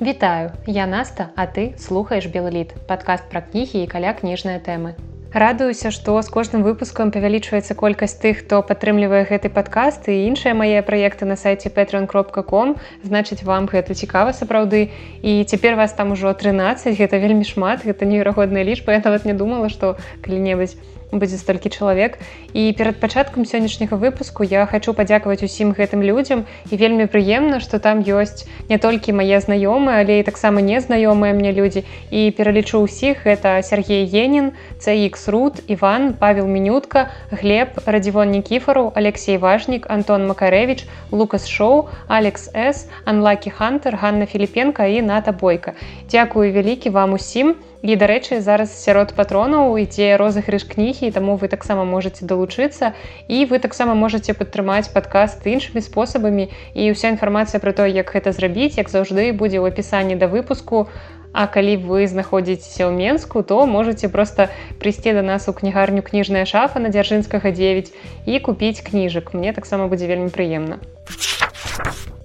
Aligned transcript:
Вітаю, 0.00 0.50
я 0.66 0.86
Наста, 0.86 1.30
а 1.34 1.46
ты 1.46 1.74
слухаеш 1.76 2.26
белліт, 2.30 2.70
падкаст 2.86 3.24
пра 3.26 3.42
кнігі 3.42 3.82
і 3.82 3.88
каля 3.90 4.14
кніжныя 4.14 4.62
тэмы. 4.62 4.94
Радуюся, 5.34 5.90
што 5.90 6.14
з 6.22 6.30
кожным 6.30 6.62
выпускам 6.62 7.10
павялічваецца 7.10 7.74
колькасць 7.74 8.14
тых, 8.22 8.46
хто 8.46 8.62
падтрымлівае 8.62 9.26
гэты 9.26 9.50
падкаст 9.50 10.06
і 10.06 10.14
іншыя 10.30 10.54
мае 10.54 10.86
праекты 10.86 11.26
на 11.26 11.34
сайце 11.34 11.66
patreon 11.74 12.06
кропка.com 12.06 12.78
значыць 13.02 13.42
вам 13.42 13.66
гэта 13.66 13.98
цікава 13.98 14.30
сапраўды. 14.38 14.94
І 15.26 15.42
цяпер 15.42 15.74
вас 15.74 15.98
там 15.98 16.14
ужо 16.14 16.30
13 16.30 16.94
гэта 16.94 17.18
вельмі 17.18 17.42
шмат 17.42 17.82
гэта 17.82 18.06
неверагодная 18.06 18.62
лічба. 18.62 18.94
Я 18.94 19.02
нават 19.02 19.26
не 19.26 19.34
думала 19.34 19.66
што 19.66 19.98
калі-небудзь 20.22 20.78
будзе 21.12 21.38
столькі 21.38 21.70
чалавек. 21.70 22.18
І 22.52 22.72
перад 22.76 23.00
пачаткам 23.00 23.44
сённяшняга 23.44 23.96
выпуску 23.96 24.42
я 24.42 24.66
хочу 24.66 24.94
падзякаваць 24.94 25.42
усім 25.42 25.72
гэтым 25.72 26.02
людзям. 26.02 26.44
І 26.70 26.76
вельмі 26.76 27.06
прыемна 27.06 27.60
што 27.60 27.78
там 27.78 28.02
ёсць 28.04 28.44
не 28.68 28.78
толькі 28.78 29.12
мае 29.12 29.40
знаёмыя 29.40 30.04
але 30.04 30.20
і 30.20 30.26
таксама 30.26 30.60
незнаёмыя 30.60 31.32
мне 31.32 31.52
людзі. 31.52 31.84
І 32.10 32.30
пералічу 32.36 32.82
ўсіх 32.84 33.26
это 33.26 33.62
Сергей 33.62 34.04
енін 34.04 34.52
цX 34.78 35.30
рут 35.30 35.62
Іван 35.68 36.14
павел 36.14 36.46
менютка 36.46 37.10
глеб 37.30 37.68
радзівон 37.86 38.30
нікіфару 38.30 38.92
Алексей 38.94 39.38
важнік 39.38 39.86
Антон 39.90 40.26
макарэвич 40.26 40.84
лукас 41.10 41.48
шоу 41.48 41.88
алекс 42.08 42.50
с 42.54 42.88
анлакі 43.04 43.50
хантер 43.50 43.96
Ганна 43.96 44.26
філіпенко 44.26 44.82
і 44.84 45.02
ната 45.02 45.32
бойка. 45.32 45.72
Дякую 46.10 46.52
вялікі 46.52 46.90
вам 46.90 47.12
усім 47.12 47.54
і 47.82 47.94
дарэчы 47.96 48.40
зараз 48.42 48.72
сярод 48.74 49.14
патронаў 49.14 49.78
ідзе 49.78 50.18
розыгрыш 50.18 50.66
кнігі 50.66 51.10
таму 51.14 51.36
вы 51.38 51.48
таксама 51.48 51.84
можете 51.84 52.26
далучыцца. 52.26 52.94
І 53.28 53.46
вы 53.46 53.62
таксама 53.62 53.94
можете 53.94 54.34
падтрымаць 54.34 54.90
падкаст 54.90 55.46
іншымі 55.46 55.78
спосабамі. 55.84 56.50
І 56.74 56.90
ўся 56.90 57.14
інфармацыя 57.14 57.62
про 57.62 57.72
то 57.72 57.86
як 57.86 58.10
гэта 58.10 58.34
зрабіць 58.34 58.78
як 58.82 58.90
заўжды 58.90 59.30
будзе 59.30 59.62
ў 59.62 59.70
апісанні 59.70 60.18
да 60.18 60.26
выпуску. 60.26 60.90
А 61.32 61.46
калі 61.46 61.76
вы 61.86 62.08
знаходзіцеся 62.08 62.88
ў 62.88 62.92
менску 62.98 63.46
то 63.46 63.62
можете 63.66 64.08
просто 64.08 64.50
прыйсці 64.82 65.14
до 65.14 65.22
нас 65.22 65.46
у 65.46 65.54
кнігарню 65.54 66.02
кніжная 66.02 66.48
шафа 66.50 66.82
на 66.82 66.90
дзяржынскага 66.90 67.54
9 67.54 67.92
і 68.26 68.40
купіць 68.40 68.82
кніжак. 68.82 69.34
Мне 69.34 69.52
таксама 69.52 69.86
будзе 69.86 70.10
вельмі 70.10 70.34
прыемна 70.34 70.82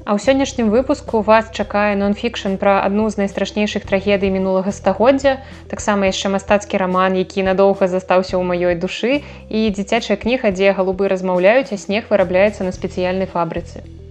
а 0.06 0.16
ў 0.16 0.20
сённяшнім 0.20 0.68
выпуску 0.68 1.24
вас 1.24 1.48
чакае 1.56 1.96
нон-фікшн 1.96 2.60
пра 2.60 2.84
адну 2.84 3.08
з 3.08 3.24
найстрашнейшых 3.24 3.88
трагедый 3.88 4.30
мінулага 4.36 4.76
стагоддзя, 4.76 5.40
таксама 5.72 6.12
яшчэ 6.12 6.30
мастацкі 6.36 6.78
раман, 6.78 7.16
які 7.16 7.48
надоўга 7.48 7.88
застаўся 7.88 8.36
ў 8.36 8.44
маёй 8.44 8.76
душы 8.76 9.24
і 9.48 9.60
дзіцячая 9.72 10.20
кніга, 10.20 10.52
дзе 10.52 10.76
галубы 10.76 11.08
размаўляюць, 11.08 11.72
а 11.72 11.80
снег 11.80 12.12
вырабляецца 12.12 12.68
на 12.68 12.76
спецыяльнай 12.76 13.32
фабрыцы. 13.32 14.03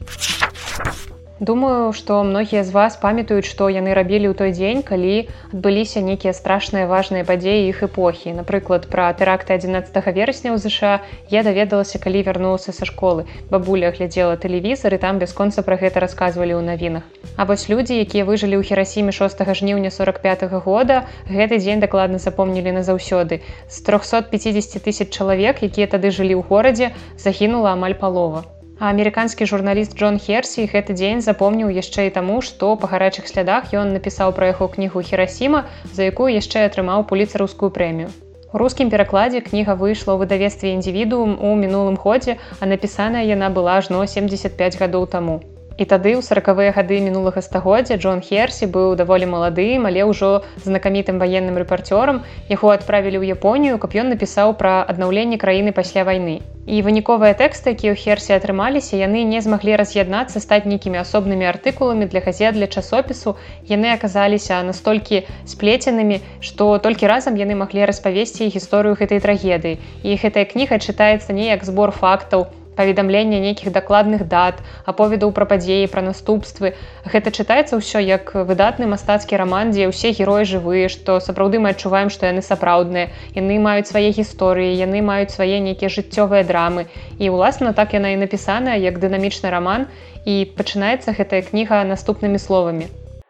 Думаю, 1.43 1.93
што 1.93 2.23
многія 2.23 2.62
з 2.62 2.71
вас 2.71 2.95
памятаюць, 3.03 3.51
што 3.51 3.67
яны 3.67 3.95
рабілі 3.98 4.31
ў 4.31 4.35
той 4.39 4.51
дзень, 4.55 4.83
калі 4.87 5.27
адбыліся 5.51 5.99
нейкія 5.99 6.31
страшныя 6.39 6.87
важныя 6.87 7.27
падзеі 7.27 7.67
іх 7.67 7.83
эпохі. 7.87 8.34
Напрыклад, 8.37 8.87
пра 8.93 9.09
тэракты 9.11 9.59
11 9.59 9.91
верасня 10.15 10.55
ў 10.55 10.62
ЗША 10.62 10.93
я 11.34 11.43
даведалася, 11.43 11.99
калі 11.99 12.23
вярнулася 12.31 12.71
са 12.71 12.87
школы. 12.87 13.27
Бабуля 13.51 13.91
глядзела 13.91 14.39
тэлевізар 14.39 14.95
і 14.95 15.03
там 15.03 15.19
бясконца 15.19 15.67
пра 15.67 15.81
гэта 15.83 16.07
расказвалі 16.07 16.55
ў 16.55 16.62
навінах. 16.62 17.11
А 17.34 17.43
вось 17.51 17.67
людзі, 17.67 17.99
якія 17.99 18.23
выжылі 18.23 18.62
ў 18.62 18.71
херасіме 18.71 19.11
6 19.11 19.43
жніўня 19.43 19.91
45 19.91 20.47
-го 20.47 20.62
года, 20.62 21.11
гэты 21.27 21.59
дзень 21.59 21.83
дакладна 21.83 22.23
запомнілі 22.23 22.79
назаўсёды. 22.79 23.43
З 23.67 23.83
350 23.83 24.79
тысяч 24.79 25.11
чалавек, 25.11 25.67
якія 25.67 25.91
тады 25.91 26.15
жылі 26.15 26.39
ў 26.39 26.47
горадзе, 26.47 26.95
загінула 27.19 27.75
амаль 27.75 27.99
палова 27.99 28.47
амерыканскі 28.83 29.47
журналіст 29.47 29.94
Джон 29.94 30.19
Херсі 30.19 30.64
гэты 30.70 30.97
дзень 30.98 31.20
запомніў 31.22 31.70
яшчэ 31.70 32.08
і 32.08 32.14
таму, 32.16 32.41
што 32.42 32.75
па 32.83 32.91
гарачых 32.91 33.30
слядах 33.30 33.70
ён 33.70 33.94
напісаў 33.94 34.34
пра 34.34 34.50
яго 34.50 34.66
кнігу 34.72 35.05
Херасіма, 35.06 35.62
за 35.94 36.11
якую 36.11 36.27
яшчэ 36.34 36.66
атрымаў 36.66 37.06
пуліцарускую 37.06 37.70
прэмію. 37.78 38.10
У 38.50 38.59
рускім 38.59 38.91
перакладзе 38.91 39.47
кніга 39.47 39.78
выйшла 39.78 40.19
ў 40.19 40.26
выдавестве 40.26 40.75
індзівідуум 40.75 41.38
у 41.38 41.54
мінулым 41.62 41.94
годзе, 41.94 42.37
а 42.59 42.66
напісаная 42.66 43.22
яна 43.22 43.54
была 43.54 43.78
ажно 43.78 44.03
75 44.03 44.82
гадоў 44.82 45.06
таму. 45.15 45.38
І 45.81 45.84
тады 45.88 46.12
ў 46.12 46.21
сорокавыя 46.21 46.72
гады 46.77 47.00
мінулага 47.00 47.41
стагоддзя 47.41 47.97
Джон 47.97 48.21
Херсі 48.21 48.69
быў 48.69 48.93
даволі 49.00 49.28
маладым, 49.33 49.88
але 49.88 50.05
ўжо 50.05 50.44
знакамітым 50.60 51.16
ваенным 51.16 51.56
рэпарцёрам 51.56 52.21
яго 52.53 52.72
адправілі 52.77 53.19
ў 53.22 53.33
Японію, 53.37 53.81
каб 53.81 53.97
ён 53.97 54.12
напісаў 54.12 54.56
пра 54.60 54.84
аднаўленне 54.84 55.41
краіны 55.41 55.72
пасля 55.72 56.05
вайны. 56.05 56.44
І 56.62 56.78
выніковыя 56.87 57.34
тэксты, 57.34 57.75
якія 57.75 57.91
ў 57.91 57.99
херсе 57.99 58.38
атрымаліся, 58.38 58.94
яны 58.94 59.27
не 59.27 59.43
змаглі 59.43 59.75
раз'яднацца 59.81 60.38
стаць 60.38 60.62
нейкімі 60.62 61.03
асобнымі 61.03 61.49
артыкуламі 61.50 62.06
для 62.06 62.22
газет 62.22 62.54
для 62.54 62.71
часопісу. 62.71 63.34
Яны 63.66 63.91
аказаліся 63.91 64.62
настолькі 64.62 65.27
сплеценымі, 65.43 66.22
што 66.39 66.78
толькі 66.78 67.10
разам 67.10 67.34
яны 67.34 67.59
маглі 67.59 67.83
распавесці 67.91 68.47
гісторыю 68.47 68.94
гэтай 68.94 69.19
трагедыі. 69.19 69.83
І 70.06 70.15
гэтая 70.22 70.47
кніга 70.47 70.78
чытаецца 70.78 71.34
не 71.34 71.50
як 71.50 71.66
збор 71.66 71.91
фактаў, 71.91 72.47
паведамлення 72.78 73.40
нейкіх 73.41 73.74
дакладных 73.74 74.24
дат, 74.30 74.62
аповедаў 74.85 75.34
пра 75.34 75.46
падзеі, 75.50 75.90
пра 75.90 76.06
наступствы. 76.06 76.74
Гэта 77.09 77.34
чытаецца 77.34 77.81
ўсё 77.81 78.00
як 78.00 78.35
выдатны 78.38 78.85
мастацкі 78.85 79.40
раман, 79.41 79.74
дзе 79.74 79.90
ўсе 79.90 80.13
героі 80.13 80.46
жывыя, 80.46 80.88
што 80.94 81.18
сапраўды 81.18 81.58
мы 81.58 81.74
адчуваем, 81.74 82.13
што 82.13 82.30
яны 82.30 82.46
сапраўдныя. 82.46 83.09
Яны 83.34 83.58
маюць 83.58 83.90
свае 83.90 84.13
гісторыі, 84.13 84.78
яны 84.78 85.02
маюць 85.02 85.34
свае 85.34 85.58
нейкія 85.66 85.90
жыццёвыя 85.90 86.46
драмы. 86.46 86.85
І 87.18 87.34
уласна 87.34 87.74
так 87.74 87.97
яна 87.97 88.13
і 88.13 88.22
напісаная 88.22 88.78
як 88.78 89.02
дынамічны 89.02 89.50
раман 89.50 89.90
і 90.30 90.46
пачынаецца 90.53 91.18
гэтая 91.18 91.41
кніга 91.50 91.84
наступнымі 91.84 92.38
словамі. 92.38 92.88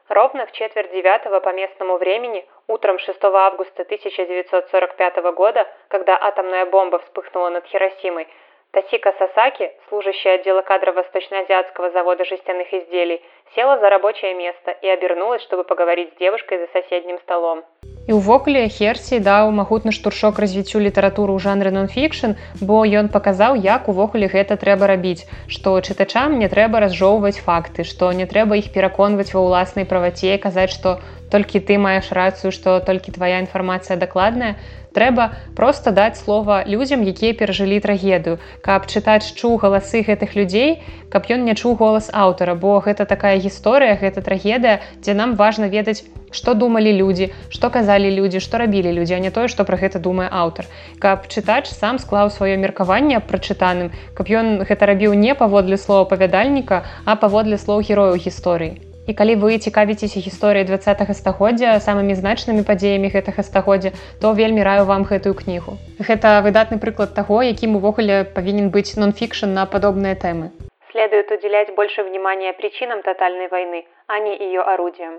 Ровно 0.10 0.46
в 0.46 0.52
четверть 0.52 0.92
девятого 0.92 1.40
по 1.40 1.52
местному 1.52 1.98
времени, 1.98 2.44
утром 2.68 2.98
6 2.98 3.24
августа 3.24 3.84
1945 3.84 5.36
года, 5.36 5.68
когда 5.90 6.18
атомная 6.18 6.66
бомба 6.66 7.00
вспыхнула 7.00 7.50
над 7.50 7.66
Хиросимой, 7.66 8.26
Тасика 8.73 9.13
Сасаки, 9.19 9.71
служащая 9.91 10.37
отдела 10.37 10.63
кадров 10.63 10.95
Восточно-Азиатского 10.95 11.91
завода 11.91 12.25
жестяных 12.25 12.73
изделий, 12.73 13.21
села 13.55 13.79
за 13.79 13.91
рабочее 13.91 14.33
место 14.33 14.71
и 14.71 14.89
обернулась, 14.89 15.43
чтобы 15.43 15.65
поговорить 15.65 16.15
с 16.15 16.19
девушкой 16.19 16.57
за 16.57 16.81
соседним 16.81 17.19
столом. 17.19 17.65
І 18.09 18.17
ўвогуле 18.19 18.67
Херсі 18.67 19.21
даў 19.23 19.53
магутны 19.55 19.93
штуршок 19.95 20.41
развіццю 20.43 20.81
літаратуры 20.83 21.37
ў 21.37 21.39
жанры 21.39 21.71
нон-фікшн, 21.71 22.35
бо 22.59 22.83
ён 22.83 23.13
паказаў, 23.13 23.61
як 23.61 23.87
увогуле 23.93 24.27
гэта 24.27 24.57
трэба 24.59 24.89
рабіць, 24.91 25.29
што 25.47 25.79
чытачам 25.79 26.41
не 26.41 26.49
трэба 26.49 26.83
разжоўваць 26.83 27.39
факты, 27.39 27.85
што 27.87 28.11
не 28.11 28.27
трэба 28.27 28.59
іх 28.59 28.73
пераконваць 28.75 29.31
ва 29.37 29.45
ўласнай 29.47 29.87
праваце, 29.87 30.35
казаць, 30.43 30.73
што 30.75 30.99
толькі 31.33 31.65
ты 31.65 31.81
маеш 31.81 32.13
рацыю, 32.13 32.53
што 32.53 32.79
толькі 32.85 33.17
твая 33.17 33.41
інфармацыя 33.41 33.97
дакладная, 33.97 34.57
трэба 34.93 35.33
просто 35.57 35.91
даць 35.91 36.21
слова 36.21 36.63
людзям 36.69 37.03
якія 37.03 37.33
перажылі 37.33 37.81
трагедыю. 37.81 38.39
Каб 38.61 38.87
чытаць 38.87 39.33
чуў 39.33 39.57
галасы 39.57 40.05
гэтых 40.05 40.37
людзей 40.37 40.83
каб 41.13 41.29
ён 41.33 41.45
не 41.49 41.55
чуў 41.57 41.77
голас 41.81 42.11
аўтара. 42.13 42.55
Бо 42.55 42.79
гэта 42.85 43.09
такая 43.09 43.37
гісторыя 43.41 43.97
гэта 43.97 44.21
трагедыя 44.21 44.81
дзе 45.01 45.17
нам 45.17 45.35
важна 45.41 45.73
ведаць 45.73 46.05
што 46.33 46.55
думалі 46.55 46.93
людзі 47.01 47.33
што 47.49 47.73
казалі 47.73 48.13
людзі 48.13 48.45
што 48.45 48.61
рабілі 48.61 48.93
людзі 48.93 49.17
а 49.17 49.25
не 49.25 49.33
тое 49.33 49.49
што 49.49 49.65
пра 49.65 49.81
гэта 49.81 49.99
думае 49.99 50.29
аўтар. 50.29 50.69
Каб 51.01 51.29
чытач 51.33 51.67
сам 51.73 51.99
склаў 51.99 52.31
сваё 52.31 52.57
меркаванне 52.61 53.21
прачытаным 53.21 53.93
каб 54.15 54.29
ён 54.29 54.65
гэта 54.69 54.93
рабіў 54.93 55.17
не 55.17 55.35
паводле 55.35 55.77
слова 55.77 56.05
павядальніка 56.05 56.85
а 57.05 57.17
паводле 57.17 57.57
слоў 57.57 57.81
герояў 57.81 58.17
гісторыі 58.21 58.92
І 59.07 59.15
калі 59.19 59.35
вы 59.43 59.59
цікавіцеся 59.59 60.23
гісторыяй 60.23 60.65
два 60.69 60.79
стагоддзя 61.15 61.75
самымі 61.83 62.15
значнымі 62.15 62.63
падзеямі 62.63 63.11
гэтага 63.11 63.43
стагоддзя, 63.43 63.91
то 64.21 64.33
вельмі 64.33 64.63
раю 64.63 64.85
вам 64.87 65.03
гэтую 65.03 65.35
кнігу. 65.35 65.75
Гэта 65.99 66.39
выдатны 66.47 66.79
прыклад 66.79 67.15
таго, 67.15 67.43
якім 67.43 67.77
увогуле 67.83 68.23
павінен 68.23 68.71
быць 68.71 68.95
нон-фікшн 68.95 69.51
на 69.51 69.67
падобныя 69.67 70.15
тэмы. 70.15 70.55
Следует 70.93 71.33
удзяляць 71.33 71.75
больше 71.75 72.03
внимания 72.03 72.53
причинам 72.53 73.03
тотальной 73.03 73.49
войны, 73.49 73.85
а 74.07 74.19
не 74.21 74.39
ее 74.39 74.63
орудием. 74.63 75.19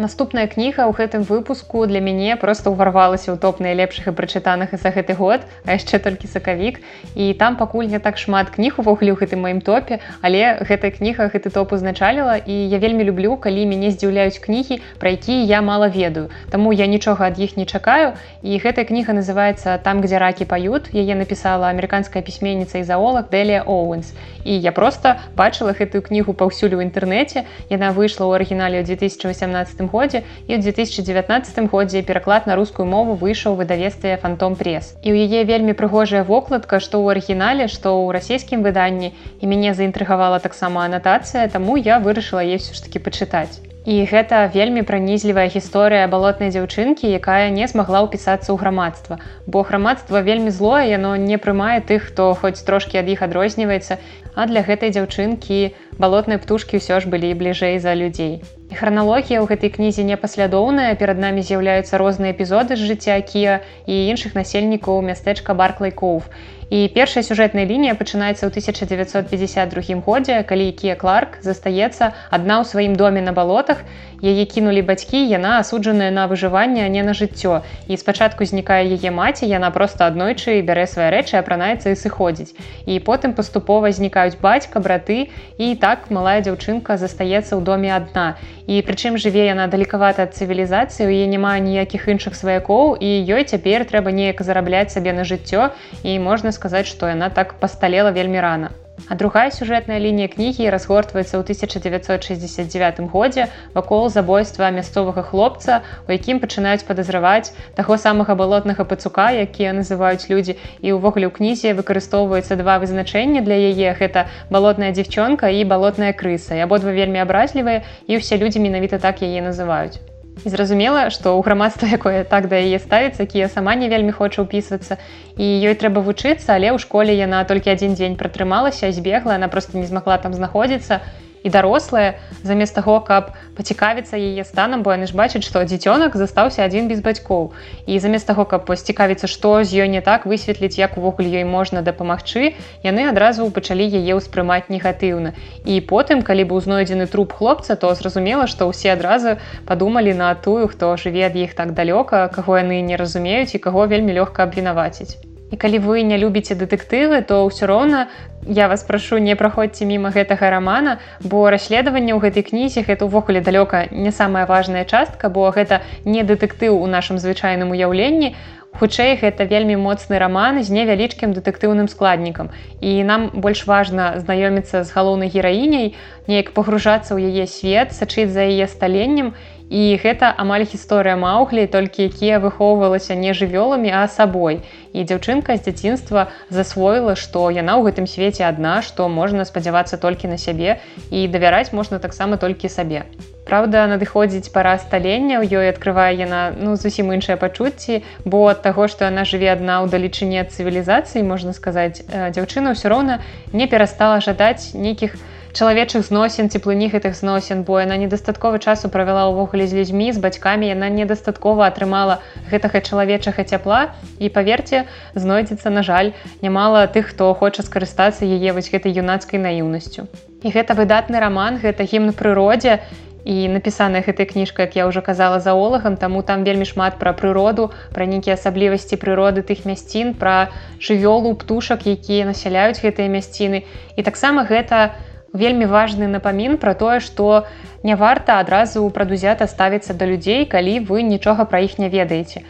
Наступная 0.00 0.48
кніга 0.48 0.88
ў 0.88 0.96
гэтым 0.96 1.20
выпуску 1.20 1.84
для 1.84 2.00
мяне 2.00 2.32
просто 2.40 2.72
ўварвалася 2.72 3.28
ў 3.28 3.36
топ 3.36 3.60
найлепшых 3.60 4.08
і 4.08 4.16
прачытаных 4.16 4.72
за 4.72 4.88
гэты 4.88 5.12
год, 5.12 5.44
а 5.68 5.76
яшчэ 5.76 6.00
толькі 6.00 6.32
сакавік. 6.32 6.80
І 7.12 7.36
там 7.36 7.60
пакуль 7.60 7.92
не 7.92 8.00
так 8.00 8.16
шмат 8.16 8.48
кніг 8.48 8.80
увогуле 8.80 9.12
ў 9.12 9.20
гэтым 9.20 9.44
маім 9.44 9.60
топе, 9.60 10.00
але 10.24 10.64
гэтая 10.64 10.96
кніга 10.96 11.28
гэты 11.28 11.52
топ 11.52 11.76
узначаліла 11.76 12.40
і 12.40 12.56
я 12.72 12.80
вельмі 12.80 13.04
люблю, 13.04 13.36
калі 13.36 13.68
мяне 13.68 13.92
здзіўляюць 13.92 14.40
кнігі, 14.40 14.80
пра 14.96 15.12
якія 15.12 15.44
я 15.44 15.60
мала 15.60 15.92
ведаю. 15.92 16.32
Таму 16.48 16.72
я 16.72 16.88
нічога 16.88 17.28
ад 17.28 17.36
іх 17.36 17.60
не 17.60 17.68
чакаю. 17.68 18.16
І 18.40 18.56
гэтая 18.64 18.88
кніга 18.88 19.12
называецца 19.12 19.76
там, 19.84 20.00
где 20.00 20.16
ракі 20.16 20.48
пают. 20.48 20.88
Яе 20.96 21.12
напісала 21.12 21.68
амерыканская 21.68 22.24
пісьменніца 22.24 22.80
і 22.80 22.88
заолак 22.88 23.28
Дэлія 23.28 23.68
Оуэнс. 23.68 24.16
І 24.48 24.56
я 24.56 24.72
просто 24.72 25.20
бачыла 25.36 25.76
гэтую 25.76 26.00
кнігу 26.00 26.32
паўсюль 26.32 26.80
у 26.80 26.82
інтэрнэце. 26.82 27.44
Яна 27.68 27.92
выйшла 27.92 28.32
ў 28.32 28.40
арыгінале 28.40 28.80
ў 28.80 28.88
2018 28.88 29.82
годзе 29.84 29.91
і 29.92 30.52
ў 30.56 30.58
2019 30.58 31.70
годзе 31.72 32.02
пераклад 32.02 32.46
на 32.46 32.56
рускую 32.56 32.86
мову 32.88 33.14
выйшаў 33.14 33.58
выдавестве 33.60 34.16
фантом 34.22 34.56
пресс 34.56 34.94
і 35.02 35.12
ў 35.12 35.28
яе 35.28 35.44
вельмі 35.44 35.76
прыгожая 35.76 36.24
вокладка 36.24 36.80
што 36.80 37.02
ў 37.04 37.16
арыгінале 37.16 37.68
што 37.68 37.92
ў 37.92 38.16
расійскім 38.16 38.64
выданні 38.64 39.12
і 39.40 39.44
мяне 39.50 39.74
заінтрыгавала 39.74 40.40
таксама 40.40 40.86
анатацыя 40.88 41.50
таму 41.52 41.76
я 41.76 42.00
вырашыла 42.00 42.40
ей 42.40 42.56
все 42.56 42.72
ж 42.72 42.88
таки 42.88 42.98
пачытаць 42.98 43.60
І 43.82 44.06
гэта 44.06 44.46
вельмі 44.54 44.86
пранізлівая 44.86 45.50
гісторыя 45.50 46.06
балотнай 46.06 46.54
дзяўчынкі, 46.54 47.10
якая 47.18 47.50
не 47.50 47.66
змагла 47.66 48.06
ўпісацца 48.06 48.54
ў 48.54 48.56
грамадства. 48.62 49.18
Бо 49.50 49.66
грамадства 49.66 50.22
вельмі 50.22 50.54
злое, 50.54 50.86
яно 50.86 51.18
не 51.18 51.34
прымае 51.34 51.82
тых, 51.82 52.14
хто 52.14 52.30
хоць 52.38 52.62
трошкі 52.62 53.02
ад 53.02 53.10
іх 53.10 53.26
адрозніваецца, 53.26 53.98
А 54.34 54.46
для 54.48 54.62
гэтай 54.64 54.94
дзяўчынкі 54.94 55.74
балотныя 56.00 56.40
птушкі 56.40 56.80
ўсё 56.80 57.04
ж 57.04 57.10
былі 57.10 57.34
бліжэй 57.36 57.76
за 57.82 57.92
людзей. 57.98 58.40
І 58.72 58.74
храналогія 58.74 59.44
ў 59.44 59.52
гэтай 59.52 59.68
кнізе 59.68 60.00
непаслядоўная, 60.08 60.96
перад 60.96 61.18
намі 61.20 61.44
з'яўляюцца 61.44 61.98
розныя 62.00 62.32
эпізоды 62.32 62.72
з 62.80 62.88
жыцця 62.88 63.20
Кія 63.20 63.60
і 63.84 63.94
іншых 64.08 64.32
насельнікаў 64.32 65.04
мястэчка 65.04 65.52
Барклайкоў. 65.52 66.24
І 66.72 66.88
першая 66.88 67.20
сюжэтная 67.20 67.68
лінія 67.68 67.92
пачынаецца 68.00 68.48
ў 68.48 68.50
1952 68.56 70.00
годзе, 70.08 70.40
калі 70.40 70.72
Кія 70.72 70.96
Кларк 70.96 71.36
застаецца 71.44 72.16
адна 72.32 72.56
ў 72.60 72.64
сваім 72.64 72.96
доме 72.96 73.20
на 73.20 73.36
балотах. 73.36 73.84
Яе 74.22 74.46
кінулі 74.46 74.80
бацькі, 74.86 75.20
яна 75.28 75.58
асуджаная 75.60 76.08
на 76.14 76.24
выжыванне, 76.30 76.86
а 76.86 76.88
не 76.88 77.02
на 77.04 77.12
жыццё. 77.12 77.60
І 77.92 77.98
спачатку 78.00 78.46
знікае 78.48 78.88
яе 78.88 79.10
маці, 79.12 79.44
яна 79.50 79.68
проста 79.74 80.06
аднойчы 80.08 80.62
бярэ 80.64 80.86
свае 80.88 81.10
рэчы, 81.12 81.36
апранаецца 81.36 81.92
і 81.92 81.98
сыходзіць. 81.98 82.56
І 82.88 82.96
потым 83.04 83.36
паступова 83.36 83.92
знікаюць 83.92 84.40
бацька, 84.40 84.80
браты 84.80 85.28
і 85.58 85.74
так 85.76 86.08
малая 86.08 86.40
дзяўчынка 86.40 86.96
застаецца 86.96 87.52
ў 87.52 87.60
доме 87.60 87.92
адна. 87.92 88.40
І 88.64 88.80
прычым 88.80 89.18
жыве 89.18 89.44
яна 89.50 89.66
далекавата 89.66 90.24
ад 90.24 90.38
цывілізацыі, 90.38 91.04
у 91.04 91.12
яе 91.12 91.26
няма 91.26 91.58
ніякіх 91.58 92.08
іншых 92.08 92.38
сваякоў 92.38 92.96
і 92.96 93.10
ёй 93.26 93.44
цяпер 93.44 93.84
трэба 93.84 94.14
неяк 94.14 94.40
зарабляць 94.40 94.94
сабе 94.94 95.12
на 95.12 95.26
жыццё 95.26 95.74
і 96.06 96.16
можна 96.22 96.54
сказать 96.54 96.61
сказаць, 96.62 96.86
што 96.86 97.10
яна 97.10 97.34
так 97.34 97.58
пасталела 97.58 98.14
вельмі 98.14 98.46
рана. 98.46 98.70
А 99.08 99.16
другая 99.18 99.50
сюжэтная 99.50 99.98
лінія 99.98 100.30
кнігі 100.30 100.68
разгортваецца 100.70 101.40
ў 101.40 101.42
1969 101.42 103.00
годзе 103.10 103.48
вакол 103.74 104.06
забойства 104.14 104.70
мясцовага 104.76 105.24
хлопца, 105.30 105.80
у 106.06 106.14
якім 106.14 106.38
пачынаюць 106.44 106.86
падазраваць 106.86 107.50
таго 107.80 107.98
самага 108.04 108.38
балотнага 108.38 108.86
пацука, 108.86 109.26
якія 109.46 109.74
называюць 109.80 110.30
людзі 110.30 110.54
і 110.86 110.94
ўвогуле 111.00 111.26
ў 111.26 111.34
кнізе 111.40 111.74
выкарыстоўваецца 111.80 112.60
два 112.62 112.78
вызначэння 112.84 113.42
для 113.42 113.58
яе 113.72 113.96
гэта 113.98 114.28
балотная 114.54 114.94
дзівчонка 114.94 115.50
і 115.50 115.66
балотная 115.74 116.14
крыса. 116.14 116.62
абодва 116.62 116.94
вельмі 116.94 117.26
абразлівыя 117.26 117.82
і 118.06 118.22
ўсе 118.22 118.38
людзі 118.38 118.62
менавіта 118.62 119.02
так 119.02 119.24
яе 119.26 119.42
называюць. 119.42 120.11
І 120.44 120.48
зразумела, 120.48 121.10
што 121.12 121.36
ў 121.36 121.44
грамадства, 121.44 121.86
якое 121.86 122.24
так 122.24 122.48
да 122.48 122.56
яе 122.56 122.80
ставіцца, 122.80 123.28
якія 123.28 123.52
сама 123.52 123.76
не 123.76 123.92
вельмі 123.92 124.16
хоча 124.16 124.42
ўпісвацца. 124.42 124.96
І 125.36 125.44
ёй 125.44 125.76
трэба 125.76 126.00
вучыцца, 126.00 126.56
але 126.56 126.72
ў 126.72 126.80
школе 126.80 127.12
яна 127.12 127.44
толькі 127.44 127.70
адзін 127.70 127.94
дзень 127.94 128.16
пратрымалася, 128.16 128.88
збегла, 128.90 129.36
она 129.36 129.52
просто 129.52 129.76
не 129.76 129.84
змагла 129.84 130.16
там 130.18 130.32
знаходзіцца 130.32 131.04
і 131.42 131.50
дарослыя 131.50 132.14
замест 132.42 132.74
таго 132.74 133.00
каб 133.00 133.32
пацікавіцца 133.56 134.16
яе 134.16 134.44
станам 134.44 134.82
бо 134.82 134.94
яны 134.94 135.06
ж 135.10 135.16
бачаць 135.18 135.44
што 135.46 135.62
дзіцёнак 135.66 136.16
застаўся 136.16 136.64
адзін 136.64 136.88
без 136.88 137.00
бацькоў. 137.00 137.52
І 137.86 137.98
замест 137.98 138.26
таго 138.26 138.44
каб 138.44 138.66
пацікавіцца 138.66 139.26
што 139.26 139.64
з 139.64 139.82
ёй 139.84 139.88
не 139.88 140.00
так 140.00 140.26
высветліць 140.26 140.78
як 140.78 140.98
увогуле 140.98 141.42
ёй 141.42 141.44
можна 141.48 141.82
дапамагчы 141.82 142.54
яны 142.86 143.08
адразу 143.10 143.50
пачалі 143.50 143.88
яе 143.88 144.18
ўспрымаць 144.18 144.70
негатыўна. 144.70 145.34
І 145.64 145.80
потым 145.80 146.22
калі 146.22 146.46
быў 146.52 146.62
знойдзены 146.62 147.06
труп 147.06 147.34
хлопца 147.40 147.76
то 147.76 147.94
зразумела 147.94 148.46
што 148.46 148.70
ўсе 148.70 148.94
адразу 148.94 149.36
падумалі 149.66 150.14
на 150.14 150.34
тую 150.34 150.68
хто 150.68 150.94
жыве 150.96 151.26
ад 151.26 151.36
іх 151.36 151.58
так 151.58 151.74
далёка 151.74 152.28
каго 152.28 152.62
яны 152.62 152.80
не 152.80 152.96
разумеюць 152.96 153.54
і 153.54 153.62
каго 153.66 153.86
вельмі 153.86 154.18
лёгка 154.20 154.48
абвінаваціць 154.48 155.31
І 155.52 155.56
калі 155.60 155.78
вы 155.84 156.00
не 156.02 156.16
любіце 156.16 156.56
дэтэктывы, 156.56 157.20
то 157.28 157.44
ўсё 157.44 157.68
роўна 157.68 158.08
я 158.48 158.68
вас 158.72 158.82
прашу 158.88 159.20
не 159.20 159.36
праходзьце 159.36 159.84
міма 159.84 160.08
гэтага 160.08 160.48
рамана, 160.48 160.96
бо 161.20 161.44
расследаванне 161.52 162.16
ў 162.16 162.24
гэтай 162.24 162.42
кнізе 162.48 162.80
гэта 162.88 163.04
ўвогуле 163.04 163.44
далёка 163.44 163.84
не 163.92 164.10
самая 164.16 164.48
важная 164.48 164.88
частка, 164.88 165.28
бо 165.28 165.52
гэта 165.52 165.84
не 166.08 166.24
дэтэктыў 166.24 166.80
у 166.80 166.88
нашым 166.88 167.20
звычайным 167.20 167.76
уяўленні. 167.76 168.32
Хутчэй 168.72 169.20
гэта 169.20 169.44
вельмі 169.44 169.76
моцны 169.76 170.16
раман 170.16 170.64
з 170.64 170.72
невялічкім 170.72 171.36
дэтэктыўным 171.36 171.92
складнікам. 171.92 172.48
І 172.80 173.04
нам 173.04 173.28
больш 173.36 173.68
важна 173.68 174.16
знаёміцца 174.16 174.80
з 174.80 174.88
галоўнай 174.88 175.28
гераіняй, 175.28 175.92
неяк 176.24 176.56
пагружацца 176.56 177.12
ў 177.12 177.28
яе 177.28 177.44
свет, 177.44 177.92
сачыць 177.92 178.32
за 178.32 178.48
яе 178.48 178.64
сталеннем 178.64 179.36
І 179.72 179.96
гэта 179.96 180.28
амаль 180.36 180.68
гісторыя 180.68 181.16
маўглі, 181.16 181.64
толькі 181.72 182.04
якія 182.12 182.36
выхоўвалася 182.44 183.16
не 183.16 183.32
жывёламі, 183.32 183.88
а 183.88 184.04
сабой. 184.04 184.60
І 184.92 185.00
дзяўчынка 185.08 185.56
з 185.56 185.64
дзяцінства 185.64 186.28
засвоіла, 186.52 187.16
што 187.16 187.48
яна 187.48 187.80
ў 187.80 187.88
гэтым 187.88 188.04
свеце 188.04 188.44
адна, 188.44 188.84
што 188.84 189.08
можна 189.08 189.48
спадзявацца 189.48 189.96
толькі 189.96 190.28
на 190.28 190.36
сябе 190.36 190.76
і 191.08 191.24
давяраць 191.24 191.72
можна 191.72 192.04
таксама 192.04 192.36
толькі 192.36 192.68
сабе. 192.68 193.08
Праўда, 193.48 193.88
надыходзіць 193.88 194.52
пара 194.52 194.76
сталення, 194.76 195.40
у 195.40 195.48
ёй 195.48 195.72
адкрывае 195.72 196.20
яна 196.20 196.52
ну, 196.52 196.76
зусім 196.76 197.08
іншыя 197.16 197.40
пачуцці, 197.40 198.04
бо 198.28 198.44
ад 198.52 198.60
таго, 198.60 198.92
што 198.92 199.08
яна 199.08 199.24
жыве 199.24 199.48
адна 199.56 199.80
ў 199.80 199.88
далечыне 199.88 200.44
цывілізацыі, 200.52 201.24
можна 201.24 201.56
сказаць, 201.56 202.04
дзяўчына 202.12 202.76
ўсё 202.76 202.92
роўна 202.92 203.24
не 203.56 203.64
перастала 203.64 204.20
жадаць 204.20 204.76
нейкіх, 204.76 205.16
чалавечых 205.52 206.04
зносін 206.04 206.48
цеплыні 206.48 206.88
гэтых 206.88 207.12
зносін 207.12 207.62
бо 207.68 207.80
яна 207.80 207.96
недастаткова 208.00 208.58
часу 208.58 208.88
правяла 208.88 209.28
ўвогуле 209.28 209.68
з 209.68 209.76
людзьмі 209.76 210.08
з 210.16 210.18
бацькамі 210.18 210.68
яна 210.72 210.88
недастаткова 210.88 211.68
атрымала 211.68 212.24
гэтага 212.48 212.80
чалавечага 212.80 213.44
цяпла. 213.44 213.92
І 214.18 214.32
паверце 214.32 214.88
знойдзецца 215.14 215.68
на 215.68 215.84
жаль 215.84 216.16
нямала 216.40 216.88
тых 216.88 217.12
хто 217.12 217.32
хоча 217.36 217.62
скарыстацца 217.62 218.24
яе 218.24 218.56
вось 218.56 218.72
гэтай 218.72 218.96
юнацкай 218.96 219.36
наіўнасцю. 219.44 220.08
І 220.42 220.48
гэта 220.56 220.72
выдатны 220.72 221.20
раман 221.20 221.60
гэта 221.60 221.84
гімн 221.84 222.16
прыродзе. 222.16 222.80
І 223.22 223.46
напісаная 223.46 224.02
гэтай 224.02 224.26
кніжка 224.26 224.66
як 224.66 224.74
я 224.74 224.88
уже 224.90 224.98
казала 224.98 225.38
заолагам 225.38 225.94
таму 225.94 226.26
там 226.26 226.42
вельмі 226.42 226.66
шмат 226.66 226.98
пра 226.98 227.12
прыроду 227.14 227.70
пра 227.94 228.02
нейкія 228.02 228.34
асаблівасці 228.34 228.98
прыроды 228.98 229.46
тых 229.46 229.62
мясцін 229.62 230.18
пра 230.18 230.50
жывёлу 230.82 231.36
птушак 231.38 231.86
якія 231.86 232.26
насяляюць 232.26 232.82
гэтыя 232.82 233.06
мясціны. 233.06 233.62
І 233.94 234.02
таксама 234.02 234.42
гэта 234.42 234.90
у 234.90 235.11
вельмі 235.32 235.66
важны 235.66 236.08
напамін 236.08 236.58
пра 236.58 236.74
тое, 236.74 237.00
што 237.00 237.46
не 237.82 237.96
варта 237.96 238.38
адразу 238.38 238.88
прадузята 238.90 239.48
ставіцца 239.48 239.94
да 239.94 240.06
людзей, 240.06 240.44
калі 240.46 240.80
вы 240.88 241.02
нічога 241.02 241.44
пра 241.44 241.64
іх 241.64 241.78
не 241.78 241.88
ведаеце 241.88 242.44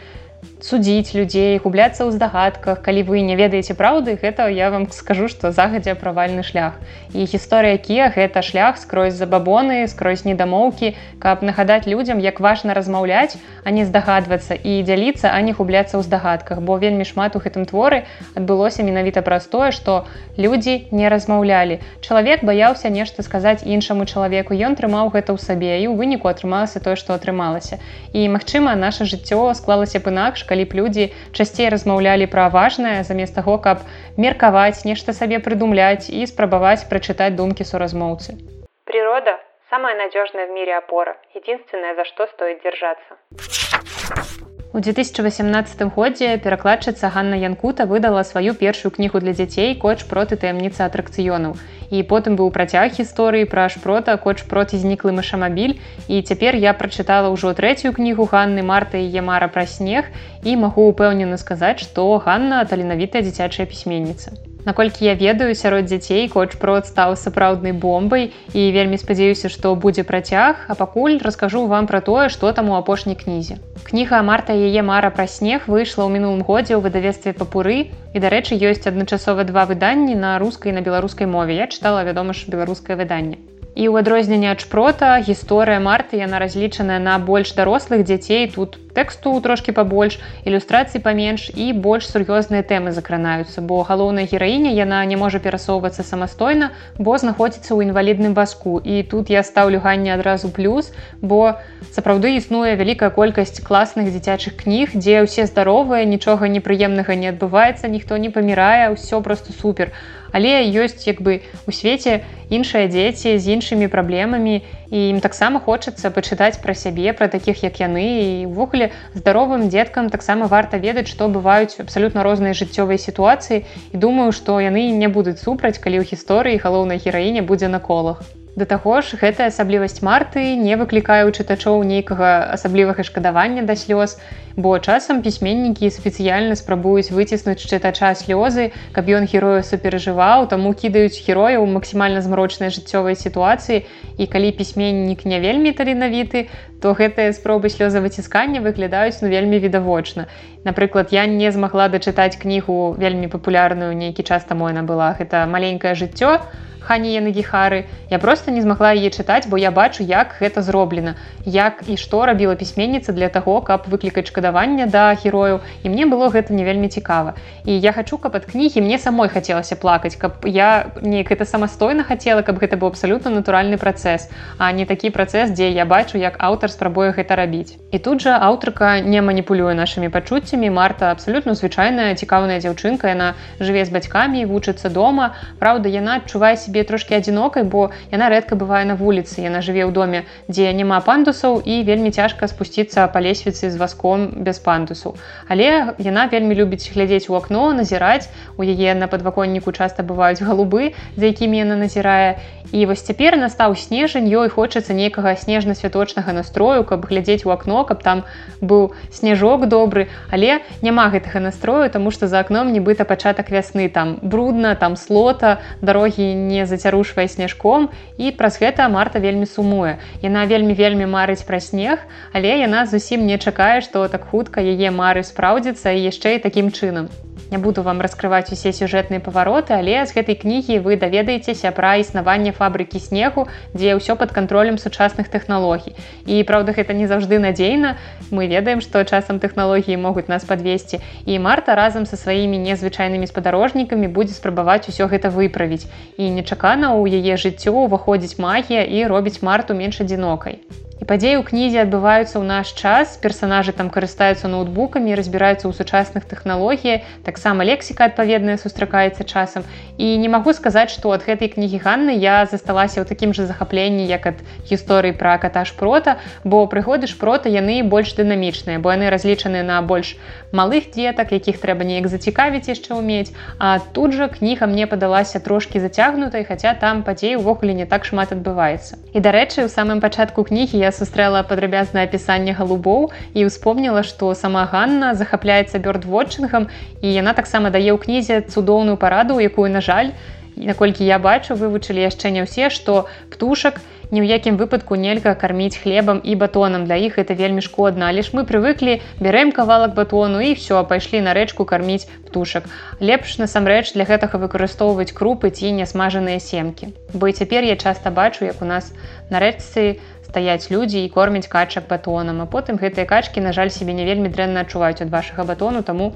судзіць 0.63 1.11
людзей 1.11 1.59
губляцца 1.59 2.07
ў 2.07 2.15
здагадках. 2.15 2.79
Калі 2.79 3.03
вы 3.03 3.19
не 3.19 3.35
ведаеце 3.35 3.75
праўды 3.75 4.15
гэта 4.15 4.47
я 4.47 4.71
вам 4.71 4.87
скажу 4.95 5.27
што 5.27 5.51
загадзя 5.51 5.91
правальны 5.99 6.39
шлях. 6.39 6.79
І 7.11 7.27
гісторыя 7.27 7.75
кія 7.75 8.07
гэта 8.15 8.39
шлях 8.39 8.79
скрозь 8.79 9.19
забабоны 9.19 9.83
скрозь 9.91 10.23
недамоўкі 10.23 10.95
каб 11.19 11.43
нагадаць 11.43 11.83
людзям 11.83 12.23
як 12.23 12.39
важна 12.39 12.71
размаўляць 12.71 13.35
а 13.67 13.75
не 13.75 13.83
здагадвацца 13.83 14.55
і 14.55 14.79
дзяліцца 14.87 15.35
а 15.35 15.41
не 15.43 15.51
губляцца 15.51 15.99
ў 15.99 16.01
здагадках. 16.07 16.63
Бо 16.63 16.79
вельмі 16.79 17.03
шмат 17.03 17.35
у 17.35 17.43
гэтым 17.43 17.67
творы 17.67 18.07
адбылося 18.31 18.87
менавіта 18.87 19.19
праз 19.19 19.51
тое 19.51 19.75
што 19.75 20.07
людзі 20.39 20.87
не 20.95 21.11
размаўлялі. 21.11 21.83
Чалавек 21.99 22.47
баяўся 22.47 22.87
нешта 22.87 23.19
сказаць 23.19 23.67
іншаму 23.67 24.07
чалавеку. 24.07 24.55
Ён 24.55 24.79
трымаў 24.79 25.11
гэта 25.11 25.35
ў 25.35 25.43
сабе 25.43 25.83
і 25.83 25.91
ў 25.91 25.99
выніку 25.99 26.31
атрымалася 26.31 26.79
тое 26.79 26.95
што 26.95 27.19
атрымалася. 27.19 27.83
І 28.15 28.31
магчыма 28.31 28.79
наше 28.79 29.03
жыццё 29.03 29.51
склалася 29.59 29.99
б 29.99 30.07
інакш 30.07 30.47
калі 30.53 30.69
б 30.69 30.77
людзі 30.77 31.09
часцей 31.33 31.73
размаўлялі 31.73 32.29
пра 32.29 32.45
важнае 32.53 33.01
замест 33.09 33.33
таго 33.41 33.57
каб 33.65 33.81
меркаваць 34.25 34.85
нешта 34.85 35.17
сабе 35.17 35.41
прыдумляць 35.49 36.13
і 36.13 36.29
спрабаваць 36.29 36.85
прачытаць 36.93 37.33
думкі 37.41 37.65
суразмоўцы. 37.65 38.37
Природа 38.85 39.39
самая 39.73 39.97
надежная 39.97 40.45
в 40.45 40.51
мире 40.51 40.77
опора 40.77 41.17
единственное 41.33 41.95
за 41.95 42.05
что 42.05 42.27
стоит 42.37 42.61
держаться 42.61 44.42
У 44.73 44.79
2018 44.79 45.81
годзе 45.93 46.37
перакладчыца 46.41 47.11
Ганна 47.13 47.35
Янкута 47.37 47.85
выдала 47.85 48.23
сваю 48.23 48.55
першую 48.55 48.91
кнігу 48.91 49.19
для 49.19 49.33
дзяцей 49.37 49.75
коч 49.77 50.01
проты 50.09 50.33
таямніцы 50.33 50.81
атракцыёнаў. 50.81 51.53
І 51.93 52.01
потым 52.01 52.33
быў 52.39 52.49
працяг 52.49 52.97
гісторыі 52.97 53.45
пра 53.45 53.69
шпрота 53.69 54.17
коч 54.17 54.41
проці 54.49 54.79
зніклы 54.81 55.13
машамабіль. 55.13 55.77
І 56.07 56.23
цяпер 56.25 56.57
я 56.57 56.73
прачытала 56.73 57.29
ўжо 57.29 57.53
трэцюю 57.53 57.93
кнігу 57.93 58.25
Ганны 58.25 58.65
Марта 58.65 58.97
і 58.97 59.05
Ямара 59.13 59.45
пра 59.45 59.69
снег 59.69 60.09
і 60.41 60.57
магу 60.57 60.89
упэўнена 60.89 61.37
сказаць, 61.37 61.77
што 61.77 62.09
Ганна 62.17 62.65
таленавітая 62.65 63.21
дзіцячая 63.21 63.69
пісьменніца. 63.69 64.33
Наколькі 64.65 65.05
я 65.05 65.15
ведаю 65.15 65.55
сярод 65.55 65.91
дзяцей 65.91 66.29
коч-прот 66.31 66.87
стаў 66.87 67.15
сапраўднай 67.19 67.75
бомбай 67.75 68.31
і 68.55 68.61
вельмі 68.71 68.97
спадзяюся, 68.97 69.51
што 69.51 69.75
будзе 69.75 70.07
працяг, 70.07 70.65
а 70.71 70.75
пакуль 70.79 71.19
раскажу 71.19 71.65
вам 71.67 71.87
пра 71.87 71.99
тое, 71.99 72.29
што 72.29 72.51
там 72.55 72.71
у 72.71 72.79
апошняй 72.79 73.19
кнізе. 73.19 73.59
Кніга 73.83 74.23
Марта 74.23 74.55
яе 74.55 74.81
мара 74.81 75.11
пра 75.11 75.27
снег 75.27 75.67
выйшла 75.67 76.07
ў 76.07 76.15
мінулым 76.15 76.47
годзе 76.47 76.79
ў 76.79 76.81
выдавестве 76.87 77.35
папуры 77.35 77.91
і 78.15 78.17
дарэчы 78.23 78.55
ёсць 78.55 78.87
адначасова 78.87 79.43
два 79.43 79.67
выданні 79.67 80.15
на 80.15 80.39
рускай 80.39 80.71
на 80.71 80.79
беларускай 80.79 81.27
мове. 81.27 81.59
Я 81.59 81.67
чытала 81.67 82.07
вядома 82.07 82.31
ж 82.31 82.47
беларускае 82.47 82.95
выданне. 82.95 83.43
І 83.75 83.89
ў 83.89 84.05
адрозненне 84.05 84.53
ад 84.53 84.61
шпрота 84.61 85.17
гісторыя 85.17 85.81
марты 85.81 86.21
яна 86.21 86.37
разлічаная 86.37 87.01
на 87.01 87.17
больш 87.17 87.53
дарослых 87.57 88.05
дзяцей. 88.05 88.47
Тут 88.53 88.77
тэксту 88.93 89.33
трошки 89.41 89.73
пабольш 89.73 90.19
ілюстрацыі 90.45 91.01
паменш 91.01 91.49
і 91.49 91.73
больш 91.73 92.05
сур'ёзныя 92.07 92.61
тэмы 92.61 92.93
закранаюцца 92.93 93.65
бо 93.65 93.81
галоўная 93.81 94.29
гераіня 94.29 94.69
яна 94.77 95.01
не 95.09 95.17
можа 95.17 95.41
перасоўвацца 95.41 96.05
самастойна 96.05 96.71
бо 96.97 97.17
знаходзіцца 97.17 97.73
ў 97.73 97.89
інвалідным 97.89 98.37
васку 98.37 98.77
і 98.77 99.01
тут 99.03 99.33
я 99.33 99.43
стаўлю 99.43 99.81
ганне 99.81 100.13
адразу 100.13 100.53
плюс 100.53 100.93
бо 101.21 101.57
сапраўды 101.89 102.37
існуе 102.37 102.77
вялікая 102.77 103.09
колькасць 103.09 103.57
класных 103.65 104.13
дзіцячых 104.13 104.61
кніг 104.61 104.93
дзе 104.93 105.25
ўсе 105.25 105.49
здаровыя 105.49 106.05
нічога 106.05 106.47
непрыемнага 106.47 107.17
не 107.17 107.33
адбываецца 107.33 107.89
ніхто 107.89 108.21
не 108.21 108.29
памірае 108.29 108.93
ўсё 108.93 109.25
просто 109.25 109.57
супер 109.57 109.89
але 110.33 110.65
ёсць 110.73 111.05
як 111.07 111.21
бы 111.21 111.39
у 111.69 111.71
свеце 111.71 112.25
іншыя 112.49 112.89
дзеці 112.91 113.37
з 113.37 113.45
іншымі 113.55 113.87
праблемамі 113.87 114.59
і 114.91 114.99
ім 115.13 115.23
таксама 115.23 115.61
хочацца 115.63 116.11
пачытаць 116.11 116.59
пра 116.65 116.75
сябе 116.75 117.13
пра 117.13 117.31
такіх 117.31 117.63
як 117.63 117.79
яны. 117.79 118.03
І 118.03 118.27
ўвогуле 118.51 118.91
здаровым 119.15 119.69
дзеткам 119.69 120.09
таксама 120.09 120.51
варта 120.51 120.81
ведаць 120.81 121.07
што 121.07 121.31
бываюць 121.31 121.79
абсалютна 121.79 122.27
розныя 122.27 122.57
жыццёвыя 122.57 122.99
сітуацыі. 122.99 123.63
І 123.93 123.95
думаю 123.95 124.35
што 124.35 124.59
яны 124.59 124.89
не 124.91 125.07
будуць 125.07 125.39
супраць 125.39 125.77
калі 125.79 126.01
ў 126.01 126.09
гісторыі 126.11 126.61
галоўнай 126.61 126.97
гераіне 126.97 127.45
будзе 127.45 127.71
на 127.71 127.79
колах 127.79 128.25
Да 128.55 128.65
таго 128.69 129.01
ж 129.01 129.17
гэтая 129.17 129.49
асаблівасць 129.49 130.05
марты 130.05 130.53
не 130.53 130.75
выклікае 130.77 131.25
ў 131.25 131.33
чытачоў 131.33 131.81
нейкага 131.89 132.53
асаблівага 132.53 133.01
шкадавання 133.01 133.65
да 133.65 133.73
слёз, 133.73 134.21
бо 134.53 134.77
часам 134.77 135.23
пісьменнікі 135.25 135.89
спецыяльна 135.89 136.53
спрабуюць 136.53 137.09
выціснуць 137.09 137.65
чытача 137.65 138.13
слёзы, 138.13 138.69
каб 138.93 139.09
ён 139.09 139.25
герою 139.25 139.65
суперажываў, 139.65 140.45
таму 140.53 140.69
кідаюць 140.77 141.17
герояў 141.25 141.65
максімальна 141.65 142.21
змрочнай 142.21 142.69
жыццёвай 142.69 143.17
сітуацыі 143.17 143.89
і 144.21 144.29
калі 144.29 144.53
пісьменнік 144.53 145.25
не 145.25 145.41
вельмі 145.41 145.73
таленавіты, 145.73 146.45
то 146.77 146.93
гэтыя 146.93 147.33
спробы 147.33 147.73
слёзавыціскання 147.73 148.61
выглядаюць 148.61 149.17
ну 149.25 149.33
вельмі 149.33 149.57
відавочна. 149.57 150.29
Напрыклад, 150.61 151.09
я 151.09 151.25
не 151.25 151.49
змагла 151.49 151.89
дачытаць 151.89 152.37
кнігу 152.37 152.93
вельмі 153.01 153.33
папулярную 153.33 153.97
нейкі 153.97 154.21
час 154.21 154.45
таму 154.45 154.69
яна 154.69 154.85
была 154.85 155.17
гэта 155.17 155.49
маленькае 155.49 155.97
жыццё, 155.97 156.37
хані 156.83 157.19
нагіхары 157.19 157.85
я 158.09 158.19
просто 158.19 158.51
не 158.51 158.61
змагла 158.61 158.93
яе 158.93 159.09
чытаць 159.09 159.47
бо 159.47 159.57
я 159.57 159.71
бачу 159.71 160.03
як 160.03 160.35
гэта 160.39 160.61
зроблена 160.61 161.15
як 161.45 161.83
і 161.87 161.97
што 161.97 162.25
рабіла 162.25 162.55
пісьменніца 162.55 163.13
для 163.13 163.29
таго 163.29 163.61
каб 163.61 163.87
выклікаць 163.87 164.27
шкадавання 164.27 164.85
да 164.85 165.13
герою 165.13 165.59
і 165.83 165.89
мне 165.89 166.05
было 166.05 166.29
гэта 166.31 166.53
не 166.53 166.63
вельмі 166.65 166.87
цікава. 166.87 167.33
І 167.65 167.79
я 167.79 167.91
хочу 167.93 168.17
каб 168.17 168.35
ад 168.35 168.45
кнігі 168.45 168.81
мне 168.81 168.97
самой 168.99 169.29
хацелася 169.29 169.75
плакаць 169.75 170.15
каб 170.15 170.45
я 170.45 170.91
неяк 171.01 171.31
это 171.31 171.45
самастойна 171.45 172.03
хацела 172.03 172.41
каб 172.41 172.57
гэта 172.57 172.79
быў 172.81 172.95
абсалютна 172.95 173.31
натуральны 173.31 173.77
працэс 173.77 174.29
а 174.57 174.71
не 174.71 174.85
такі 174.85 175.09
працэс 175.09 175.51
дзе 175.51 175.69
я 175.71 175.85
бачу 175.85 176.17
як 176.17 176.39
аўтар 176.39 176.71
спрабуе 176.71 177.11
гэта 177.11 177.35
рабіць. 177.35 177.77
І 177.91 177.99
тут 177.99 178.25
жа 178.25 178.39
аўтарка 178.41 178.99
не 179.05 179.21
маніпулюе 179.21 179.73
нашымі 179.77 180.09
пачуццямі. 180.09 180.69
Марта 180.73 181.11
абсалютна 181.13 181.53
звычайная 181.53 182.15
цікаўная 182.17 182.57
дзяўчынка. 182.57 183.13
Яна 183.13 183.33
жыве 183.59 183.85
з 183.85 183.93
бацькамі 183.93 184.45
вучыцца 184.49 184.89
дома. 184.89 185.35
Праўда 185.59 185.93
яна 185.93 186.17
адчувае 186.17 186.57
себе 186.57 186.72
сябе 186.73 186.83
трошки 186.83 187.13
адзінокай 187.13 187.63
бо 187.69 187.93
яна 188.09 188.33
рэдка 188.33 188.57
бывае 188.57 188.81
на 188.89 188.97
вуліцы. 188.97 189.45
Яна 189.45 189.61
жыве 189.61 189.85
ў 189.85 189.93
доме 189.93 190.25
дзе 190.49 190.73
няма 190.73 190.97
пандусаў 191.05 191.61
і 191.61 191.85
вельмі 191.85 192.09
цяжка 192.09 192.49
спусціцца 192.49 193.05
па 193.13 193.21
лесвіцы 193.21 193.69
з 193.69 193.77
васком 193.77 194.41
без 194.41 194.57
пандусу. 194.57 195.13
Але 195.45 195.93
яна 196.01 196.25
вельмі 196.33 196.57
любіць 196.57 196.89
глядзець 196.89 197.29
у 197.29 197.37
акно 197.37 197.77
назіраць. 197.77 198.25
У 198.57 198.65
яе 198.65 198.97
на 198.97 199.05
падваконніку 199.05 199.69
часта 199.69 200.01
бываюць 200.01 200.41
галубы 200.41 200.97
за 201.13 201.29
якімі 201.29 201.61
яна 201.61 201.77
назірае. 201.77 202.41
І 202.73 202.89
вось 202.89 203.05
цяпер 203.05 203.37
настаў 203.37 203.77
снежань 203.77 204.25
ёй 204.25 204.49
хочацца 204.49 204.97
нейкага 204.97 205.37
снежна-святочнага 205.37 206.33
настрою 206.33 206.81
каб 206.89 207.05
глядзець 207.05 207.45
у 207.45 207.53
акно 207.53 207.85
каб 207.85 208.01
там 208.01 208.25
быў 208.65 208.97
снежок 209.13 209.69
добры. 209.69 210.09
Але 210.33 210.65
няма 210.81 211.13
гэтага 211.13 211.37
настрою 211.37 211.85
тому 211.93 212.09
что 212.09 212.25
за 212.25 212.41
акном 212.41 212.73
нібыта 212.73 213.05
пачатак 213.05 213.53
вясны. 213.53 213.93
Там 213.93 214.17
брудна 214.25 214.73
там 214.73 214.97
слота 214.97 215.61
дарогі 215.85 216.33
не 216.33 216.62
зацярушвае 216.65 217.27
снежком 217.27 217.89
і 218.17 218.31
праз 218.31 218.59
гэта 218.61 218.87
марта 218.89 219.19
вельмі 219.19 219.45
сумуе. 219.45 219.97
Яна 220.21 220.45
вельмі 220.45 220.73
вельмі 220.73 221.09
марыць 221.09 221.43
пра 221.47 221.59
снег 221.59 221.99
але 222.33 222.55
яна 222.59 222.85
зусім 222.85 223.25
не 223.25 223.37
чакае 223.37 223.81
што 223.81 224.07
так 224.07 224.29
хутка 224.31 224.61
яе 224.61 224.89
мары 224.91 225.23
спраўдзіцца 225.27 225.93
і 225.93 226.07
яшчэ 226.09 226.37
і 226.37 226.43
такім 226.47 226.71
чынам 226.71 227.09
Не 227.53 227.59
буду 227.59 227.83
вам 227.85 228.01
раскрываць 228.01 228.49
усе 228.49 228.71
сюжэтныя 228.73 229.21
павароты, 229.21 229.77
але 229.77 230.01
з 230.09 230.15
гэтай 230.17 230.33
кнігі 230.41 230.79
вы 230.81 230.95
даведаецеся 230.97 231.69
пра 231.69 231.91
існаванне 232.01 232.49
фабрыкі 232.49 232.97
снегу, 232.97 233.45
дзе 233.77 233.93
ўсё 233.93 234.15
пад 234.17 234.33
кантролем 234.33 234.81
сучасных 234.81 235.29
тэхналогій. 235.29 235.93
І 236.25 236.41
праўда, 236.49 236.73
гэта 236.73 236.97
не 236.97 237.05
заўжды 237.05 237.37
надзейна. 237.37 237.93
Мы 238.33 238.49
ведаем, 238.49 238.81
што 238.81 239.05
часам 239.05 239.37
тэхналогіі 239.37 240.01
могуць 240.01 240.25
нас 240.33 240.49
падвесці. 240.49 240.97
І 241.29 241.37
Марта 241.37 241.77
разам 241.77 242.09
са 242.09 242.17
сваімі 242.17 242.57
незвычайнымі 242.57 243.29
спадарожнікамі 243.29 244.09
будзе 244.09 244.33
спрабаваць 244.33 244.89
усё 244.89 245.05
гэта 245.05 245.29
выправіць. 245.29 245.85
І 246.17 246.33
нечакана 246.33 246.97
ў 246.97 247.21
яе 247.21 247.37
жыццё 247.37 247.85
ўваходзіць 247.85 248.41
магія 248.41 248.81
і 248.81 249.05
робіць 249.05 249.45
марту 249.45 249.77
менш 249.77 250.01
адзінокай 250.01 250.57
і 251.03 251.05
падзеі 251.05 251.35
ў 251.35 251.43
кнізе 251.43 251.83
адбываюцца 251.83 252.39
ў 252.39 252.47
наш 252.47 252.71
час 252.79 253.19
персонажы 253.19 253.75
там 253.75 253.91
карыстаюцца 253.91 254.47
ноутбукамі 254.47 255.17
разбіраюцца 255.19 255.67
ў 255.67 255.75
сучасных 255.75 256.23
тэхналогіях 256.31 257.03
таксама 257.27 257.67
лексіка 257.67 258.07
адпаведная 258.07 258.55
сустракаецца 258.55 259.27
часам 259.27 259.67
і 259.99 260.15
не 260.23 260.31
магу 260.31 260.55
сказаць 260.55 260.95
што 260.95 261.11
ад 261.11 261.27
гэтай 261.27 261.51
кнігі 261.51 261.83
Ганны 261.83 262.15
я 262.15 262.47
засталася 262.47 263.03
ў 263.03 263.05
такім 263.11 263.35
жа 263.35 263.43
захапленні 263.51 264.07
як 264.07 264.31
ад 264.31 264.39
гісторыі 264.71 265.11
пра 265.19 265.35
ката 265.43 265.65
шпрота 265.67 266.23
бо 266.47 266.63
прыгоды 266.71 267.11
шпрота 267.11 267.51
яны 267.51 267.83
больш 267.83 268.15
дынамічныя 268.15 268.79
бо 268.79 268.95
яны 268.95 269.11
разлічаны 269.11 269.59
на 269.67 269.83
больш 269.83 270.15
малых 270.55 270.87
дзетак 270.95 271.35
якіх 271.35 271.59
трэба 271.59 271.83
неяк 271.83 272.07
зацікавіць 272.07 272.71
яшчэ 272.71 272.95
ўмець 272.95 273.35
а 273.59 273.83
тут 273.91 274.15
жа 274.15 274.31
кніга 274.31 274.71
мне 274.71 274.87
падалася 274.87 275.43
трошки 275.43 275.83
зацягнутай 275.83 276.47
хаця 276.47 276.71
там 276.79 277.03
падзей 277.03 277.35
увогуле 277.35 277.75
не 277.75 277.89
так 277.89 278.07
шмат 278.07 278.31
адбываецца. 278.31 279.03
І 279.11 279.19
дарэчы 279.19 279.67
у 279.67 279.69
самым 279.73 279.99
пачатку 279.99 280.47
кнігі 280.47 280.79
я 280.79 280.92
сустрэла 280.93 281.41
падрабязнае 281.49 282.05
апісанне 282.07 282.53
галубоў 282.53 283.09
і 283.33 283.49
ўспомніла, 283.49 284.05
што 284.07 284.31
сама 284.37 284.63
Ганна 284.69 285.13
захапляецца 285.17 285.81
бёрдвотчынгам 285.81 286.69
і 287.01 287.07
яна 287.09 287.33
таксама 287.33 287.73
дае 287.73 287.91
ў 287.91 287.99
кнізе 287.99 288.45
цудоўную 288.47 288.95
параду, 289.01 289.41
якую, 289.41 289.67
на 289.73 289.81
жаль, 289.81 290.13
наколькі 290.55 291.05
я 291.05 291.19
бачу, 291.19 291.57
вывучылі 291.57 292.05
яшчэ 292.05 292.29
не 292.29 292.45
ўсе, 292.45 292.69
што 292.69 293.09
птушак, 293.33 293.81
ні 294.13 294.21
ў 294.21 294.29
якім 294.29 294.61
выпадку 294.61 294.93
нельга 294.93 295.33
карміць 295.33 295.81
хлебам 295.81 296.21
і 296.21 296.35
батонам. 296.37 296.85
Для 296.85 297.01
іх 297.01 297.17
это 297.17 297.33
вельмі 297.33 297.65
шкодна. 297.65 298.13
Але 298.13 298.21
ж 298.21 298.29
мы 298.37 298.45
прывыклі 298.45 299.01
бярэм 299.17 299.49
кавалак 299.49 299.97
батону 299.97 300.37
і 300.37 300.53
все 300.53 300.83
пайшлі 300.85 301.25
на 301.25 301.33
рэчку 301.33 301.65
карміць 301.65 302.05
птушак. 302.29 302.69
Лепш 303.01 303.41
насамрэч 303.41 303.97
для 303.97 304.05
гэтага 304.05 304.37
выкарыстоўваць 304.37 305.17
крупы 305.17 305.49
ці 305.49 305.73
нясмажаныя 305.73 306.37
семкі. 306.37 306.93
Бо 307.13 307.27
і 307.27 307.33
цяпер 307.33 307.65
я 307.65 307.75
часта 307.75 308.13
бачу 308.13 308.45
як 308.45 308.61
у 308.61 308.69
нас 308.69 308.93
на 309.33 309.41
рэчцы 309.41 309.97
стаяць 310.33 310.73
людзі 310.73 311.05
і 311.05 311.09
кормяць 311.13 311.45
качак 311.45 311.85
батонам. 311.85 312.41
А 312.41 312.49
потым 312.49 312.81
гэтыя 312.81 313.05
качкі 313.05 313.45
на 313.45 313.53
жаль 313.53 313.69
сябе 313.69 313.93
не 313.93 314.05
вельмі 314.09 314.33
дрэнна 314.33 314.65
адчуваюць 314.65 315.05
ад 315.05 315.13
вашага 315.13 315.45
батону 315.45 315.85
таму 315.85 316.13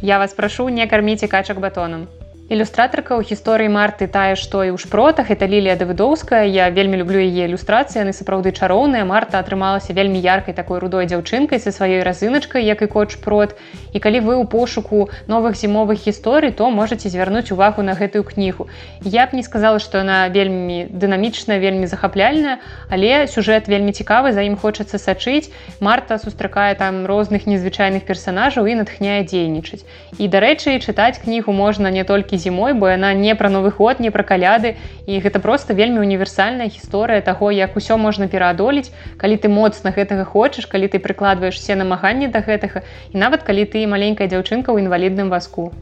я 0.00 0.16
вас 0.18 0.32
прашу 0.32 0.68
не 0.72 0.88
карміце 0.88 1.28
качак 1.28 1.60
батонам 1.60 2.08
ілюстратарка 2.46 3.18
ў 3.18 3.26
гісторыі 3.26 3.66
марты 3.74 4.06
тая 4.06 4.38
што 4.38 4.62
і 4.62 4.70
ў 4.70 4.78
шпротах 4.78 5.34
это 5.34 5.50
лілія 5.50 5.74
давыдоўская. 5.74 6.46
Я 6.46 6.70
вельмі 6.70 7.02
люблю 7.02 7.18
яе 7.18 7.50
ілюстрацыі 7.50 8.06
яны 8.06 8.14
сапраўды 8.14 8.54
чароўныя. 8.54 9.02
Марта 9.02 9.42
атрымалася 9.42 9.90
вельмі 9.90 10.22
яркай 10.22 10.54
такой 10.54 10.78
рудой 10.78 11.10
дзяўчынкай 11.10 11.58
са 11.58 11.74
сваёй 11.74 12.06
разыначкай 12.06 12.62
як 12.62 12.86
і 12.86 12.86
коч 12.86 13.18
прот. 13.18 13.58
І 13.90 13.98
калі 13.98 14.22
вы 14.22 14.34
ў 14.38 14.46
пошуку 14.46 15.10
новых 15.26 15.58
зімовых 15.58 15.98
гісторый 16.06 16.54
то 16.54 16.70
можете 16.70 17.10
звярнуць 17.10 17.50
увагу 17.50 17.82
на 17.82 17.98
гэтую 17.98 18.22
кнігу. 18.22 18.70
Я 19.02 19.26
б 19.26 19.34
не 19.34 19.42
сказала 19.42 19.82
што 19.82 20.06
яна 20.06 20.30
вельмі 20.30 20.86
дынамічная 20.86 21.58
вельмі 21.58 21.90
захапляльная 21.90 22.62
але 22.86 23.26
сюжэт 23.26 23.66
вельмі 23.66 23.90
цікавы 23.90 24.30
за 24.30 24.46
ім 24.46 24.54
хочацца 24.54 25.02
сачыць. 25.02 25.50
Марта 25.82 26.22
сустракае 26.22 26.78
там 26.78 27.10
розных 27.10 27.50
незвычайных 27.50 28.06
персонажаў 28.06 28.70
і 28.70 28.78
натхняе 28.86 29.26
дзейнічаць. 29.26 29.82
І 30.22 30.30
дарэчы 30.30 30.78
чытаць 30.78 31.18
кнігу 31.18 31.50
можна 31.50 31.90
не 31.90 32.06
толькі 32.06 32.35
толькі 32.36 32.42
зімой 32.42 32.72
бо 32.74 32.88
яна 32.88 33.14
не 33.14 33.34
пра 33.34 33.48
новы 33.48 33.70
год 33.70 34.00
не 34.00 34.10
пра 34.10 34.22
каляды. 34.22 34.76
І 35.06 35.20
гэта 35.20 35.40
просто 35.40 35.74
вельмі 35.74 36.00
універсальная 36.00 36.68
гісторыя 36.68 37.20
таго 37.20 37.50
як 37.50 37.76
усё 37.76 37.96
можна 37.96 38.28
пераадолець 38.28 38.92
калі 39.16 39.36
ты 39.36 39.48
моцна 39.48 39.90
гэтага 39.90 40.24
хочаш 40.24 40.66
калі 40.66 40.88
ты 40.88 40.98
прыкладваеш 40.98 41.56
все 41.56 41.76
намаганні 41.76 42.28
да 42.28 42.40
гэтага 42.40 42.82
і 43.12 43.18
нават 43.18 43.42
калі 43.42 43.64
ты 43.64 43.86
маленькая 43.86 44.28
дзяўчынка 44.28 44.72
ў 44.72 44.84
інвалідным 44.84 45.28
васку 45.30 45.72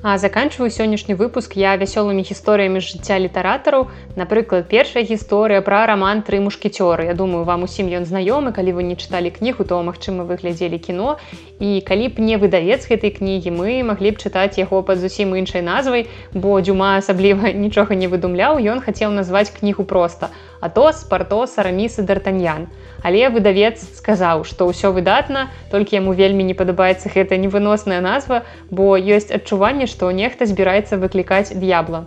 А 0.00 0.16
заканчиваю 0.18 0.70
сённяшні 0.70 1.18
выпуск 1.18 1.58
я 1.58 1.74
вясёлымі 1.74 2.22
гісторыямі 2.22 2.78
жыцця 2.78 3.18
літаратараў. 3.18 3.90
Напрыклад, 4.14 4.70
першая 4.70 5.02
гісторыя 5.02 5.58
пра 5.58 5.90
раман 5.90 6.22
тры 6.22 6.38
мушкецёры. 6.38 7.10
Я 7.10 7.14
думаю, 7.18 7.42
вам 7.42 7.66
усім 7.66 7.90
ён 7.90 8.06
знаёмы, 8.06 8.54
калі 8.54 8.78
вы 8.78 8.86
не 8.86 8.94
чыталі 8.94 9.34
кнігу, 9.34 9.66
то 9.66 9.82
магчыма 9.82 10.22
вы 10.22 10.38
глядзелі 10.38 10.78
кіно. 10.78 11.18
І 11.58 11.82
калі 11.82 12.14
б 12.14 12.22
не 12.22 12.38
выдавец 12.38 12.86
гэтай 12.86 13.10
кнігі, 13.10 13.50
мы 13.50 13.82
маглі 13.82 14.14
б 14.14 14.22
чытаць 14.22 14.54
яго 14.54 14.86
пад 14.86 15.02
зусім 15.02 15.34
іншай 15.34 15.66
назвай, 15.66 16.06
бо 16.30 16.54
дзюма 16.62 17.02
асабліва 17.02 17.50
нічога 17.66 17.98
не 17.98 18.06
выдумляў, 18.06 18.62
ён 18.62 18.78
хацеў 18.78 19.10
назваць 19.10 19.50
кнігу 19.50 19.82
проста. 19.82 20.30
Атос, 20.62 21.02
партос, 21.10 21.58
арамісы 21.58 22.06
д'артаньян. 22.06 22.70
Але 23.02 23.30
выдавец 23.30 23.82
сказаў, 23.98 24.42
што 24.46 24.70
ўсё 24.70 24.90
выдатна, 24.94 25.50
толькі 25.70 25.98
яму 25.98 26.14
вельмі 26.14 26.42
не 26.46 26.54
падабаецца 26.54 27.10
гэта 27.10 27.38
невыносная 27.38 27.98
назва, 28.02 28.42
бо 28.70 28.98
ёсць 28.98 29.30
адчуванне, 29.30 29.86
што 29.88 30.12
нехта 30.12 30.46
збіраецца 30.52 31.00
выклікаць 31.02 31.56
д'ябла. 31.56 32.04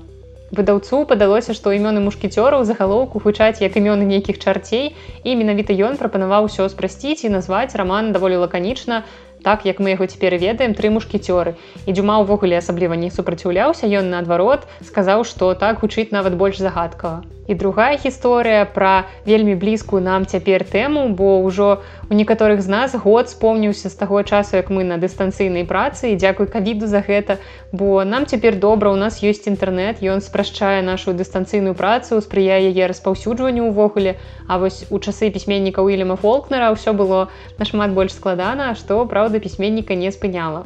Выдаўцу 0.52 0.98
падалося, 1.08 1.54
што 1.56 1.72
імёны 1.72 2.04
мушкецёраў 2.04 2.66
загалоўку 2.68 3.22
гучаць 3.24 3.64
як 3.64 3.78
імёны 3.80 4.04
нейкіх 4.08 4.40
чарцей 4.44 4.92
і 5.24 5.36
менавіта 5.40 5.72
ён 5.88 5.96
прапанаваў 6.02 6.52
усё 6.52 6.68
спрасціць 6.74 7.24
і 7.24 7.32
назваць 7.32 7.72
раман 7.80 8.12
даволі 8.12 8.44
лаканічна, 8.44 9.04
так 9.44 9.66
як 9.66 9.80
мы 9.80 9.94
яго 9.98 10.06
цяпер 10.06 10.38
ведаем 10.38 10.74
тры 10.74 10.94
мушкецёры. 10.94 11.56
І 11.86 11.92
дзюма 11.94 12.22
ўвогуле 12.22 12.58
асабліва 12.58 12.96
не 12.96 13.10
супраціўляўся 13.10 13.90
ён 13.90 14.10
наадварот 14.14 14.68
сказаў 14.86 15.26
што 15.26 15.54
так 15.54 15.82
гучыць 15.82 16.12
нават 16.12 16.36
больш 16.36 16.58
загадкава. 16.62 17.24
І 17.48 17.56
другая 17.56 17.98
гісторыя 17.98 18.66
пра 18.66 19.10
вельмі 19.26 19.56
блізкую 19.60 20.02
нам 20.02 20.26
цяпер 20.30 20.64
тэму 20.64 21.10
бо 21.18 21.42
ўжо 21.42 21.82
у 22.10 22.14
некаторых 22.14 22.62
з 22.62 22.70
нас 22.70 22.94
год 22.96 23.30
спомніўся 23.30 23.90
з 23.90 23.96
таго 23.96 24.22
часу 24.24 24.56
як 24.56 24.70
мы 24.70 24.84
на 24.84 24.98
дыстанцыйнай 25.02 25.66
працы 25.66 26.14
і 26.14 26.20
дзякуй 26.22 26.48
кавіду 26.48 26.88
за 26.88 27.02
гэта 27.02 27.40
бо 27.72 28.04
нам 28.06 28.26
цяпер 28.26 28.56
добра 28.56 28.92
у 28.92 29.00
нас 29.00 29.24
ёсць 29.24 29.50
інтэрнэт 29.50 30.06
ён 30.06 30.22
спрашчае 30.22 30.86
нашу 30.86 31.16
дыстанцыйную 31.18 31.74
працу 31.74 32.22
спрыяе 32.22 32.70
яе 32.70 32.88
распаўсюджванню 32.88 33.72
ўвогуле. 33.72 34.16
А 34.48 34.60
вось 34.60 34.86
у 34.92 35.00
часы 35.00 35.32
пісьменніка 35.32 35.82
Уільяма 35.82 36.16
фолкнера 36.16 36.72
ўсё 36.76 36.94
было 36.94 37.32
нашмат 37.58 37.92
больш 37.92 38.14
складана 38.14 38.76
што 38.76 39.04
праўда 39.06 39.31
пісьменніка 39.40 39.96
не 39.96 40.12
спыняла 40.12 40.66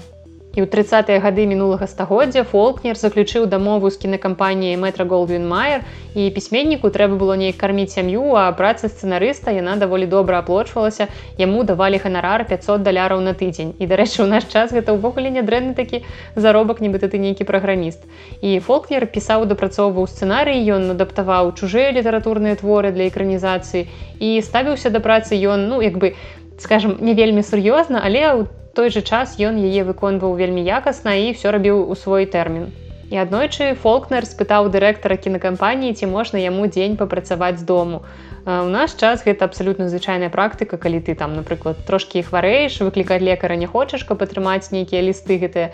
І 0.55 0.63
ў 0.63 0.72
30-е 0.72 1.19
гады 1.19 1.43
мінулага 1.51 1.84
стагоддзя 1.84 2.48
фолкнер 2.48 2.95
заключыў 2.95 3.43
дамову 3.51 3.91
з 3.91 4.00
кінакампаніяй 4.00 4.79
метра 4.79 5.03
Голдвін 5.03 5.43
Майер 5.51 5.84
і 6.15 6.31
пісьменніку 6.31 6.88
трэба 6.95 7.19
было 7.19 7.36
неяк 7.36 7.60
карміць 7.60 7.91
сям'ю, 7.91 8.24
а 8.39 8.48
праца 8.55 8.88
сцэнарыста 8.88 9.51
яна 9.51 9.75
даволі 9.75 10.07
добра 10.07 10.39
аплочвалася. 10.39 11.12
Яму 11.36 11.67
давалі 11.67 12.00
ганарар 12.00 12.48
500 12.48 12.88
даляраў 12.88 13.19
на 13.19 13.36
тыдзень. 13.36 13.75
І 13.84 13.89
дарэчы, 13.91 14.24
у 14.24 14.29
наш 14.31 14.48
час 14.48 14.72
гэта 14.72 14.95
ўвогуле 14.95 15.27
нядрэнны 15.36 15.75
такі 15.75 16.07
заробак, 16.39 16.79
нібыта 16.79 17.12
ты 17.12 17.19
нейкі 17.19 17.43
праграміст. 17.43 18.07
І 18.39 18.63
фолкнер 18.63 19.12
пісаў 19.12 19.43
дапрацоўваў 19.51 20.07
сцэнарый, 20.07 20.63
ён 20.72 20.95
адаптаваў 20.95 21.51
чужыя 21.60 21.91
літаратурныя 21.91 22.55
творы 22.55 22.95
для 22.95 23.12
экранізацыі 23.12 23.91
і 24.24 24.39
ставіўся 24.39 24.88
да 24.88 25.03
працы 25.03 25.36
ён 25.36 25.67
ну 25.67 25.84
як 25.84 26.00
бы 26.00 26.15
скажем 26.57 26.97
не 27.00 27.13
вельмі 27.13 27.43
сур'ёзна, 27.43 28.01
але 28.03 28.21
ў 28.31 28.47
той 28.75 28.91
жа 28.91 29.01
час 29.01 29.39
ён 29.39 29.59
яе 29.59 29.83
выконваў 29.88 30.35
вельмі 30.35 30.63
якасна 30.63 31.15
і 31.15 31.31
все 31.33 31.51
рабіў 31.51 31.88
у 31.88 31.95
свой 31.95 32.25
тэрмін. 32.25 32.71
І 33.13 33.21
аднойчы 33.21 33.75
фолкнер 33.77 34.25
спытаў 34.25 34.71
дырэктара 34.74 35.15
кінакампаніі, 35.21 35.93
ці 35.93 36.09
можна 36.09 36.41
яму 36.41 36.65
дзень 36.65 36.97
папрацаваць 36.97 37.62
з 37.62 37.65
дому. 37.69 38.01
У 38.45 38.69
наш 38.69 38.97
час 38.97 39.21
гэта 39.25 39.45
абсалютна 39.45 39.89
звычайная 39.89 40.29
практыка, 40.33 40.77
калі 40.77 41.01
ты 41.05 41.13
там, 41.13 41.38
напрыклад, 41.38 41.85
трошкі 41.85 42.25
хварэеш, 42.25 42.81
выклікаць 42.81 43.21
лекара 43.21 43.55
не 43.55 43.69
хочаш, 43.69 44.03
каб 44.09 44.25
атрымаць 44.25 44.74
нейкія 44.74 45.05
лісты 45.05 45.38
гэтыя 45.38 45.74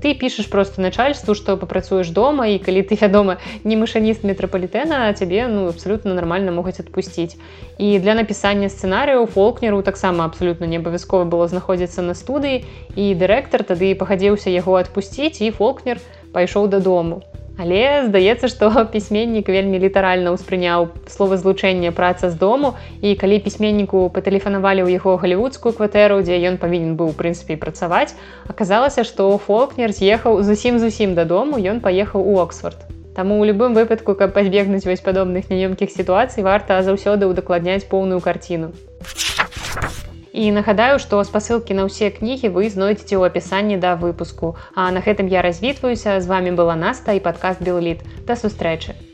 ты 0.00 0.14
пішаш 0.14 0.46
просто 0.46 0.80
начальству 0.80 1.34
што 1.34 1.56
папрацуеш 1.56 2.10
дома 2.10 2.46
і 2.48 2.58
калі 2.58 2.82
ты 2.82 2.98
вядома 3.02 3.38
не 3.64 3.76
мышаніст 3.76 4.24
метрапалітэна 4.24 5.12
цябе 5.14 5.46
ну 5.48 5.68
абсалютна 5.68 6.14
нармальна 6.14 6.52
могуць 6.52 6.80
адпусціць 6.80 7.36
і 7.78 7.98
для 7.98 8.14
напісання 8.14 8.68
сцэнарыяў 8.68 9.26
фолкнеру 9.26 9.82
таксама 9.82 10.24
абсалютна 10.24 10.66
не 10.66 10.80
абавязкова 10.82 11.24
было 11.24 11.48
знаходзіцца 11.48 12.02
на 12.02 12.14
студыі 12.14 12.64
і 12.96 13.14
дырэктар 13.14 13.64
тады 13.64 13.94
пагадзеўся 13.94 14.50
яго 14.50 14.80
адпусціць 14.80 15.40
і 15.40 15.50
фолкнер 15.50 16.00
пайшоў 16.32 16.68
дадому 16.68 17.22
Але 17.58 18.06
здаецца, 18.06 18.48
што 18.48 18.70
пісьменнік 18.92 19.48
вельмі 19.48 19.80
літаральна 19.82 20.32
ўспрыняў 20.36 20.92
слова 21.10 21.36
злучэння 21.36 21.92
праца 21.92 22.30
з 22.30 22.38
дому 22.38 22.76
і 23.02 23.16
калі 23.16 23.40
пісьменніку 23.42 24.06
патэлефанавалі 24.14 24.86
ў 24.86 25.00
яго 25.00 25.16
галівудскую 25.20 25.74
кватэру, 25.74 26.22
дзе 26.22 26.38
ён 26.46 26.56
павінен 26.62 26.96
быў 26.96 27.12
у 27.12 27.16
прынцыпе 27.16 27.58
працаваць, 27.60 28.14
аказалася, 28.48 29.04
што 29.04 29.28
фолкнер 29.36 29.92
з'ехаў 29.92 30.40
зусім 30.46 30.78
зусім 30.78 31.18
дадому, 31.18 31.60
ён 31.60 31.84
паехаў 31.84 32.24
у 32.24 32.38
Оксфорд. 32.40 32.80
Таму 33.14 33.42
ў 33.42 33.52
любым 33.52 33.74
выпадку, 33.74 34.14
каб 34.14 34.32
пазбегнуць 34.32 34.86
вось 34.86 35.04
падобных 35.04 35.50
няёмкіх 35.50 35.90
сітуацый, 35.90 36.46
варта 36.46 36.80
заўсёды 36.86 37.28
ўдакладняць 37.28 37.84
поўную 37.90 38.22
карціну. 38.24 38.72
І 40.32 40.50
нагадаю, 40.54 41.02
што 41.02 41.18
спасылкі 41.26 41.74
на 41.74 41.90
ўсе 41.90 42.10
кнігі 42.14 42.54
вы 42.54 42.70
знойдзеце 42.70 43.18
ў 43.18 43.26
апісанні 43.26 43.82
да 43.82 43.98
выпуску. 43.98 44.54
А 44.74 44.90
на 44.94 45.02
гэтым 45.02 45.26
я 45.26 45.42
развітваюся, 45.42 46.20
з 46.20 46.26
вами 46.26 46.54
была 46.54 46.78
Наста 46.78 47.18
і 47.18 47.24
падкаст 47.24 47.62
Белліт. 47.62 48.06
Да 48.26 48.38
сустрэчы. 48.38 49.09